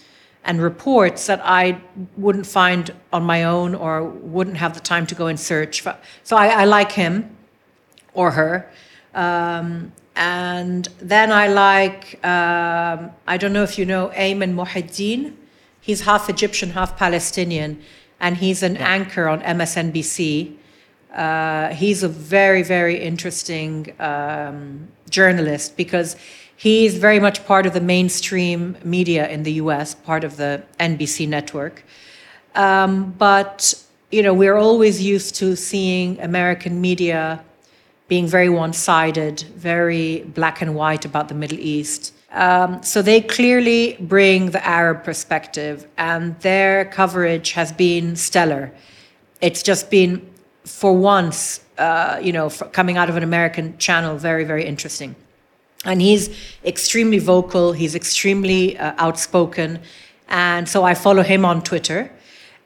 [0.43, 1.79] and reports that I
[2.17, 5.81] wouldn't find on my own or wouldn't have the time to go and search.
[5.81, 5.95] For.
[6.23, 7.35] So I, I like him
[8.13, 8.69] or her.
[9.13, 15.35] Um, and then I like, um, I don't know if you know Ayman Mohyeldin.
[15.79, 17.81] He's half Egyptian, half Palestinian
[18.21, 18.87] and he's an yeah.
[18.87, 20.55] anchor on MSNBC.
[21.13, 26.15] Uh, he's a very, very interesting um, journalist because
[26.55, 31.27] he's very much part of the mainstream media in the US, part of the NBC
[31.27, 31.83] network.
[32.55, 33.73] Um, but
[34.11, 37.43] you know, we're always used to seeing American media
[38.07, 42.13] being very one sided, very black and white about the Middle East.
[42.33, 48.71] Um, so they clearly bring the Arab perspective, and their coverage has been stellar.
[49.41, 50.25] It's just been,
[50.63, 55.15] for once, uh, you know, coming out of an American channel, very, very interesting.
[55.83, 56.29] And he's
[56.63, 59.79] extremely vocal, he's extremely uh, outspoken.
[60.29, 62.11] And so I follow him on Twitter.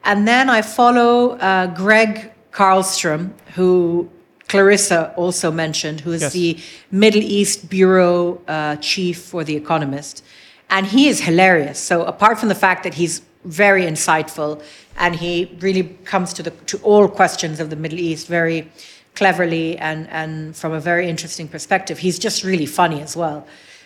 [0.04, 4.10] And then I follow uh, Gregg Carlstrom, who
[4.48, 6.34] Clarissa also mentioned, who is yes.
[6.34, 6.58] the
[6.92, 10.24] Middle East Bureau uh, chief for The Economist.
[10.70, 11.80] And he is hilarious.
[11.80, 14.62] So, apart from the fact that he's very insightful
[14.98, 18.72] and he really comes to, the, to all questions of the Middle East very
[19.14, 23.46] cleverly and, and from a very interesting perspective, he's just really funny as well.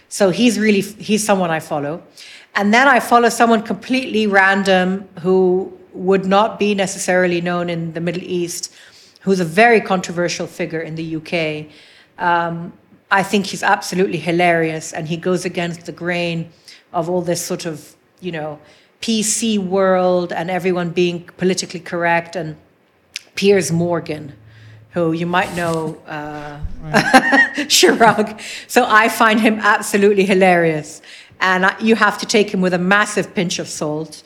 [0.10, 2.04] So, he's really he's someone I follow.
[2.56, 8.02] And then I follow someone completely random who would not be necessarily known in the
[8.02, 8.74] Middle East,
[9.21, 11.71] who's a very controversial figure in the UK.
[12.17, 12.73] Um,
[13.12, 16.51] I think he's absolutely hilarious, and he goes against the grain
[16.93, 18.60] of all this sort of, you know,
[19.01, 22.36] PC world and everyone being politically correct.
[22.36, 22.58] And
[23.36, 24.34] Piers Morgan,
[24.91, 26.60] who you might know, uh,
[27.88, 28.39] right.
[28.67, 31.01] So I find him absolutely hilarious,
[31.39, 34.23] and you have to take him with a massive pinch of salt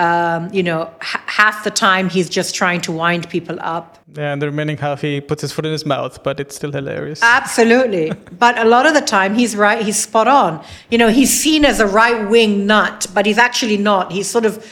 [0.00, 3.98] um, you know, h- half the time he's just trying to wind people up.
[4.16, 6.72] Yeah, and the remaining half he puts his foot in his mouth, but it's still
[6.72, 7.22] hilarious.
[7.22, 8.10] Absolutely.
[8.38, 10.64] but a lot of the time he's right, he's spot on.
[10.90, 14.10] You know, he's seen as a right wing nut, but he's actually not.
[14.10, 14.66] He's sort of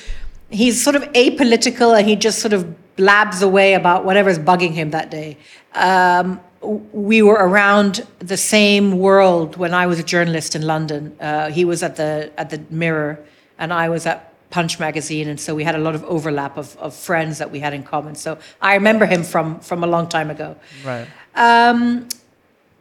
[0.49, 4.93] he's sort of apolitical and he just sort of blabs away about whatever's bugging him
[4.93, 5.37] that day.
[5.75, 11.15] Um, we were around the same world when I was a journalist in London.
[11.21, 13.23] Uh, he was at the at the Mirror,
[13.59, 16.77] and I was at Punch magazine, and so we had a lot of overlap of,
[16.79, 18.15] of friends that we had in common.
[18.15, 20.57] So I remember him from from a long time ago.
[20.85, 21.07] Right.
[21.35, 22.09] Um,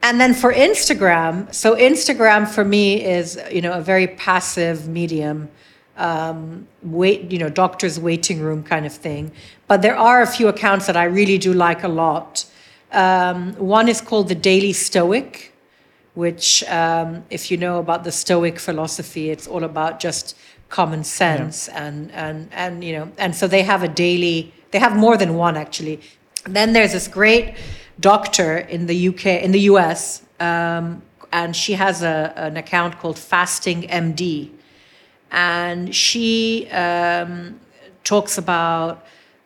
[0.02, 5.50] and then for Instagram, so Instagram for me is you know a very passive medium,
[5.98, 9.32] um, wait you know doctor's waiting room kind of thing.
[9.68, 12.46] But there are a few accounts that I really do like a lot.
[12.92, 15.54] Um, one is called the Daily Stoic,
[16.14, 20.36] which um, if you know about the Stoic philosophy, it's all about just
[20.70, 21.86] common sense yeah.
[21.86, 25.36] and and and you know and so they have a daily they have more than
[25.36, 26.02] one actually.
[26.46, 27.56] Then there's this great
[28.00, 31.02] doctor in the UK in the US um,
[31.32, 34.52] and she has a, an account called fasting MD
[35.32, 37.60] and she um,
[38.04, 39.06] talks about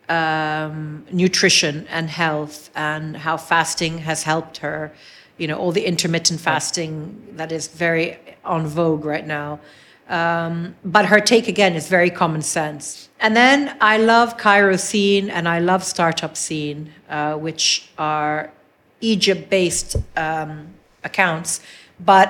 [0.09, 4.91] um, nutrition and health and how fasting has helped her
[5.37, 9.59] you know all the intermittent fasting that is very on vogue right now
[10.11, 13.09] um, but her take again is very common sense.
[13.21, 18.51] And then I love Cairo Scene and I love Startup Scene, uh, which are
[18.99, 20.67] Egypt based um,
[21.05, 21.61] accounts.
[21.99, 22.29] But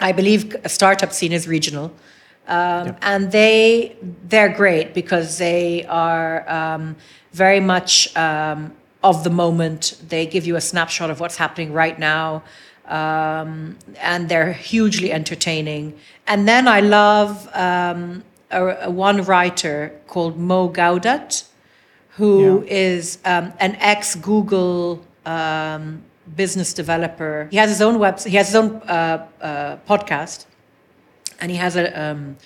[0.00, 1.92] I believe Startup Scene is regional.
[2.46, 2.98] Um, yep.
[3.02, 3.96] And they,
[4.28, 6.94] they're great because they are um,
[7.32, 10.00] very much um, of the moment.
[10.08, 12.44] They give you a snapshot of what's happening right now
[12.86, 15.98] um, and they're hugely entertaining.
[16.26, 21.44] And then I love um, a, a one writer called Mo Gaudat,
[22.16, 22.72] who yeah.
[22.72, 26.02] is um, an ex Google um,
[26.36, 27.48] business developer.
[27.50, 28.28] He has his own website.
[28.28, 30.46] He has his own uh, uh, podcast,
[31.40, 32.36] and he has a um,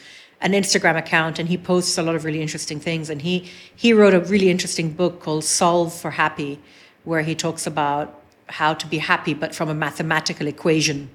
[0.41, 3.11] an Instagram account, and he posts a lot of really interesting things.
[3.11, 6.61] And he he wrote a really interesting book called Solve for Happy,
[7.05, 8.16] where he talks about
[8.47, 11.11] how to be happy, but from a mathematical equation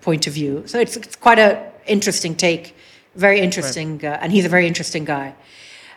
[0.00, 0.62] point of view.
[0.66, 2.74] So it's, it's quite an interesting take,
[3.14, 4.14] very interesting, right.
[4.14, 5.34] uh, and he's a very interesting guy.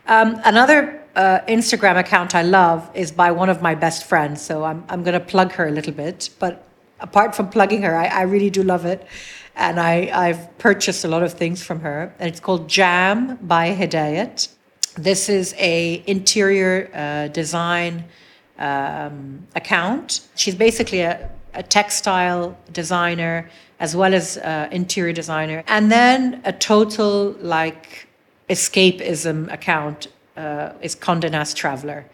[0.07, 4.63] Um, another uh, Instagram account I love is by one of my best friends, so
[4.63, 6.29] I'm, I'm going to plug her a little bit.
[6.39, 6.67] But
[6.99, 9.07] apart from plugging her, I, I really do love it.
[9.55, 13.73] And I, I've purchased a lot of things from her, and it's called Jam by
[13.73, 14.49] Hidayat.
[14.95, 18.05] This is a interior uh, design
[18.57, 20.27] um, account.
[20.35, 26.53] She's basically a, a, textile designer as well as uh, interior designer, and then a
[26.53, 28.07] total like
[28.49, 30.07] escapism account
[30.37, 32.05] uh, is Condé Nast Traveler.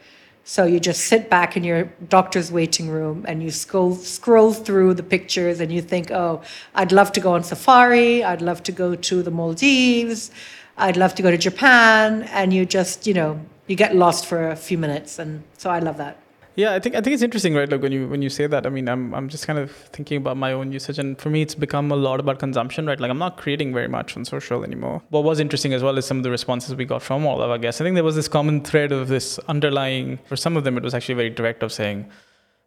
[0.43, 4.95] So you just sit back in your doctor's waiting room and you scroll, scroll through
[4.95, 6.41] the pictures and you think, oh,
[6.73, 8.23] I'd love to go on safari.
[8.23, 10.31] I'd love to go to the Maldives.
[10.77, 12.23] I'd love to go to Japan.
[12.23, 15.19] And you just, you know, you get lost for a few minutes.
[15.19, 16.20] And so I love that.
[16.55, 17.69] Yeah, I think I think it's interesting, right?
[17.69, 20.17] Like when you when you say that, I mean, I'm I'm just kind of thinking
[20.17, 22.99] about my own usage, and for me, it's become a lot about consumption, right?
[22.99, 25.01] Like I'm not creating very much on social anymore.
[25.09, 27.49] What was interesting as well is some of the responses we got from all of
[27.49, 27.79] our guests.
[27.79, 30.19] I think there was this common thread of this underlying.
[30.25, 32.09] For some of them, it was actually very direct of saying,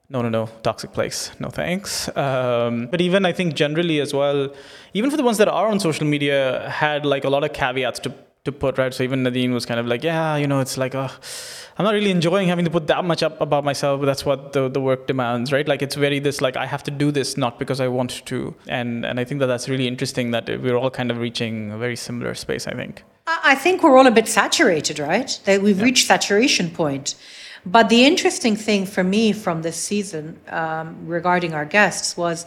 [0.09, 2.15] no, no, no, toxic place, no thanks.
[2.17, 4.49] Um, but even I think generally as well,
[4.93, 8.01] even for the ones that are on social media, had like a lot of caveats
[8.01, 8.15] to
[8.45, 8.93] to put right.
[8.93, 11.11] So even Nadine was kind of like, yeah, you know, it's like, oh,
[11.79, 14.53] I'm not really enjoying having to put that much up about myself, but that's what
[14.53, 15.67] the, the work demands, right?
[15.67, 18.55] Like it's very this like I have to do this not because I want to,
[18.69, 21.79] and and I think that that's really interesting that we're all kind of reaching a
[21.79, 22.67] very similar space.
[22.67, 23.03] I think.
[23.27, 25.41] I think we're all a bit saturated, right?
[25.47, 25.85] That we've yeah.
[25.85, 27.15] reached saturation point.
[27.65, 32.45] But the interesting thing for me from this season um, regarding our guests was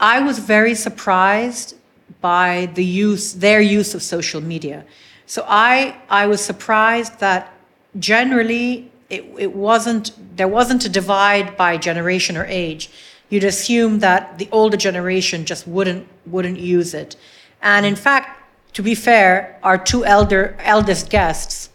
[0.00, 1.76] I was very surprised
[2.20, 4.84] by the use, their use of social media.
[5.26, 7.52] So I, I was surprised that
[7.98, 12.90] generally it, it wasn't, there wasn't a divide by generation or age.
[13.30, 17.16] You'd assume that the older generation just wouldn't, wouldn't use it.
[17.62, 18.40] And in fact,
[18.74, 21.70] to be fair, our two elder, eldest guests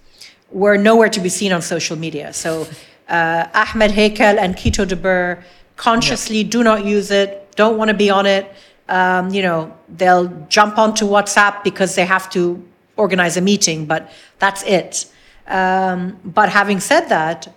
[0.52, 2.34] were nowhere to be seen on social media.
[2.34, 2.68] So
[3.08, 5.44] uh, Ahmed Heikal and Kito de
[5.76, 6.50] consciously yeah.
[6.50, 8.52] do not use it, don't want to be on it.
[8.90, 12.64] Um, you know, they'll jump onto WhatsApp because they have to
[12.98, 15.06] organize a meeting, but that's it.
[15.48, 17.48] Um, but having said that,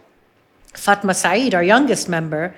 [0.75, 2.55] Fatma Said, our youngest member,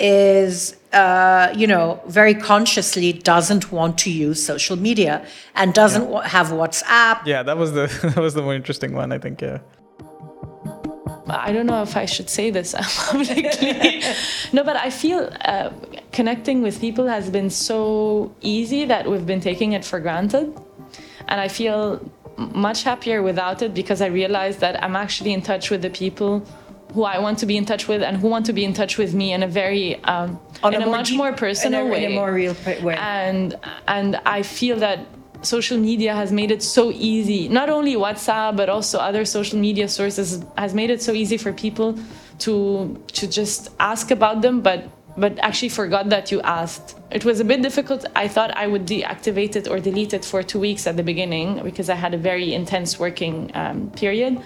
[0.00, 6.26] is uh, you know very consciously doesn't want to use social media and doesn't yeah.
[6.26, 7.24] have WhatsApp.
[7.26, 9.40] Yeah, that was the that was the more interesting one, I think.
[9.40, 9.58] Yeah.
[11.28, 12.74] I don't know if I should say this
[13.10, 14.02] publicly.
[14.52, 15.70] no, but I feel uh,
[16.12, 20.56] connecting with people has been so easy that we've been taking it for granted.
[21.28, 25.70] And I feel much happier without it because I realized that I'm actually in touch
[25.70, 26.46] with the people
[26.94, 28.98] who I want to be in touch with and who want to be in touch
[28.98, 32.04] with me in a very um, in a, a much more personal in a, way,
[32.04, 32.96] in a more real way.
[32.96, 35.06] And and I feel that
[35.42, 37.48] social media has made it so easy.
[37.48, 41.52] Not only WhatsApp but also other social media sources has made it so easy for
[41.52, 41.98] people
[42.40, 44.88] to to just ask about them, but
[45.20, 46.96] but actually forgot that you asked.
[47.10, 48.06] It was a bit difficult.
[48.16, 51.62] I thought I would deactivate it or delete it for two weeks at the beginning
[51.62, 54.40] because I had a very intense working um, period.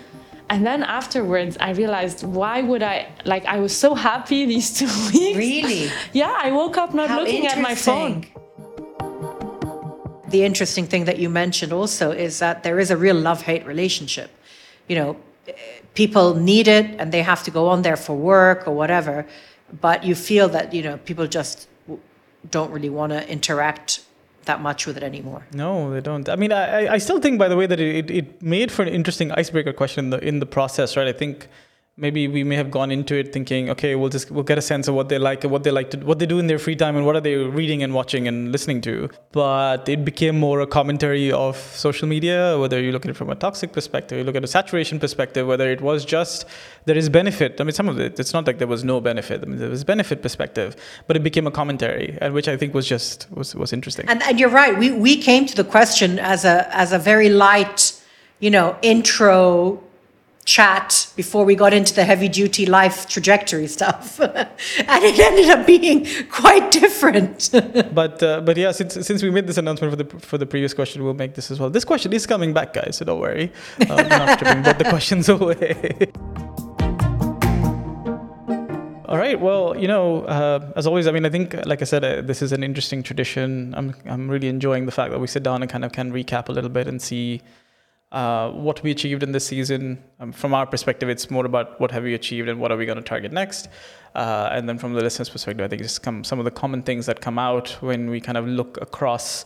[0.51, 4.93] And then afterwards i realized why would i like i was so happy these two
[5.11, 5.39] weeks.
[5.39, 5.91] Really?
[6.13, 8.27] Yeah i woke up not How looking at my phone.
[10.29, 14.31] the interesting thing that you mentioned also is that there is a real love-hate relationship.
[14.87, 15.17] You know
[15.95, 19.27] people need it and they have to go on there for work or whatever
[19.81, 21.69] but you feel that you know people just
[22.51, 24.05] don't really want to interact
[24.45, 25.47] that much with it anymore.
[25.53, 26.29] No, they don't.
[26.29, 28.89] I mean, I, I still think, by the way, that it, it made for an
[28.89, 31.09] interesting icebreaker question in the in the process, right?
[31.09, 31.49] I think
[31.97, 34.89] maybe we may have gone into it thinking, okay, we'll just we'll get a sense
[34.89, 36.75] of what they like and what they like to what they do in their free
[36.75, 39.09] time and what are they reading and watching and listening to.
[39.33, 43.31] But it became more a commentary of social media, whether you look at it from
[43.31, 46.47] a toxic perspective, you look at a saturation perspective, whether it was just
[46.87, 47.61] there is benefit.
[47.61, 49.43] I mean, some of it, it's not like there was no benefit.
[49.43, 50.75] I mean, there was benefit perspective,
[51.07, 54.09] but it became a commentary, and which I think was just was was interesting.
[54.09, 54.77] And, and you're right.
[54.77, 57.93] We we came to the question as a as a very light,
[58.41, 59.84] you know, intro
[60.45, 65.67] chat before we got into the heavy duty life trajectory stuff and it ended up
[65.67, 67.51] being quite different
[67.95, 70.75] but uh, but yeah since since we made this announcement for the for the previous
[70.75, 73.51] question we'll make this as well this question is coming back guys so don't worry
[73.81, 76.13] uh, we're not stripping both the questions away
[79.07, 79.39] All right.
[79.39, 82.43] Well, you know, uh, as always, I mean, I think, like I said, uh, this
[82.43, 83.73] is an interesting tradition.
[83.77, 86.49] I'm, I'm really enjoying the fact that we sit down and kind of can recap
[86.49, 87.41] a little bit and see
[88.15, 90.03] uh, what we achieved in this season.
[90.21, 92.87] Um, from our perspective, it's more about what have we achieved and what are we
[92.87, 93.69] going to target next.
[94.15, 96.83] Uh, and then from the listener's perspective, I think just come some of the common
[96.83, 99.45] things that come out when we kind of look across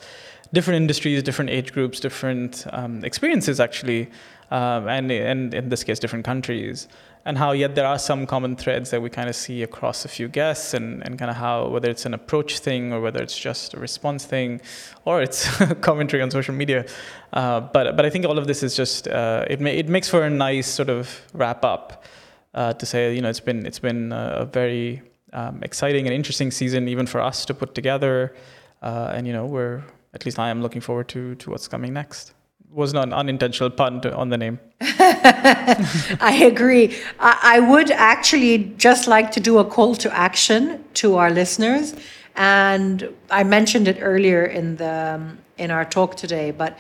[0.53, 4.11] different industries, different age groups, different um, experiences actually,
[4.51, 6.89] um, and, and in this case, different countries
[7.29, 10.09] and how yet there are some common threads that we kind of see across a
[10.09, 13.39] few guests and, and kind of how whether it's an approach thing or whether it's
[13.39, 14.63] just a response thing
[15.05, 15.47] or it's
[15.83, 16.87] commentary on social media.
[17.35, 20.09] Uh, but but I think all of this is just uh, it ma- it makes
[20.09, 22.03] for a nice sort of wrap up
[22.55, 25.03] uh, to say you know it's been it's been a very
[25.35, 28.35] um, exciting and interesting season even for us to put together.
[28.81, 29.83] Uh, and you know we're
[30.15, 32.33] at least I am looking forward to to what's coming next
[32.73, 34.59] was not an unintentional pun to, on the name.
[34.81, 36.97] I agree.
[37.19, 41.95] I, I, would actually just like to do a call to action to our listeners,
[42.37, 46.51] and I mentioned it earlier in the um, in our talk today.
[46.51, 46.79] But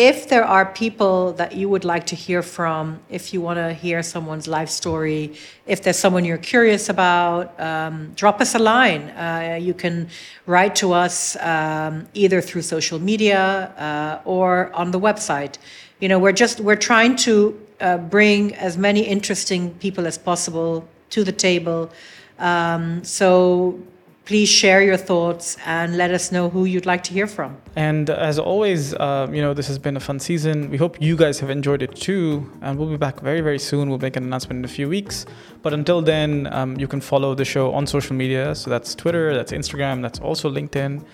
[0.00, 3.74] if there are people that you would like to hear from, if you want to
[3.74, 5.34] hear someone's life story,
[5.66, 9.02] if there's someone you're curious about, um, drop us a line.
[9.10, 10.08] Uh, you can
[10.46, 13.42] write to us um, either through social media
[13.76, 15.58] uh, or on the website.
[16.00, 20.88] You know, we're just we're trying to uh, bring as many interesting people as possible
[21.10, 21.90] to the table.
[22.38, 23.78] Um, so
[24.24, 27.56] please share your thoughts and let us know who you'd like to hear from.
[27.76, 30.70] And as always, uh, you know, this has been a fun season.
[30.70, 32.50] We hope you guys have enjoyed it too.
[32.62, 33.88] And we'll be back very, very soon.
[33.88, 35.26] We'll make an announcement in a few weeks.
[35.62, 38.54] But until then, um, you can follow the show on social media.
[38.54, 41.04] So that's Twitter, that's Instagram, that's also LinkedIn.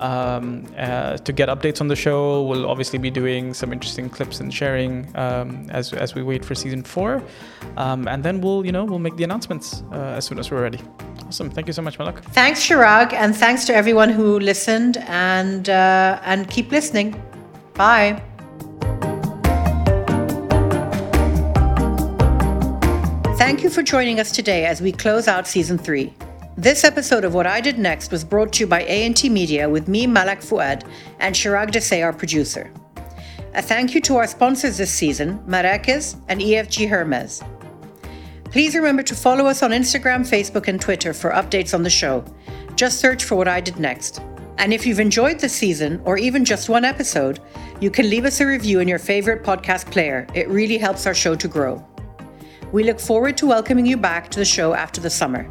[0.00, 4.40] Um, uh, to get updates on the show, we'll obviously be doing some interesting clips
[4.40, 7.22] and sharing um, as, as we wait for season four,
[7.76, 10.62] um, and then we'll you know we'll make the announcements uh, as soon as we're
[10.62, 10.80] ready.
[11.26, 12.22] Awesome, thank you so much, Malak.
[12.32, 17.20] Thanks, Chirag, and thanks to everyone who listened and uh, and keep listening.
[17.74, 18.22] Bye.
[23.36, 26.14] Thank you for joining us today as we close out season three.
[26.60, 29.88] This episode of What I Did Next was brought to you by A&T Media with
[29.88, 30.84] me, Malak Fuad,
[31.18, 32.70] and Chirag Desai, our producer.
[33.54, 37.42] A thank you to our sponsors this season, Marrakes and EFG Hermes.
[38.44, 42.22] Please remember to follow us on Instagram, Facebook, and Twitter for updates on the show.
[42.76, 44.20] Just search for What I Did Next.
[44.58, 47.40] And if you've enjoyed the season, or even just one episode,
[47.80, 50.26] you can leave us a review in your favorite podcast player.
[50.34, 51.82] It really helps our show to grow.
[52.70, 55.50] We look forward to welcoming you back to the show after the summer.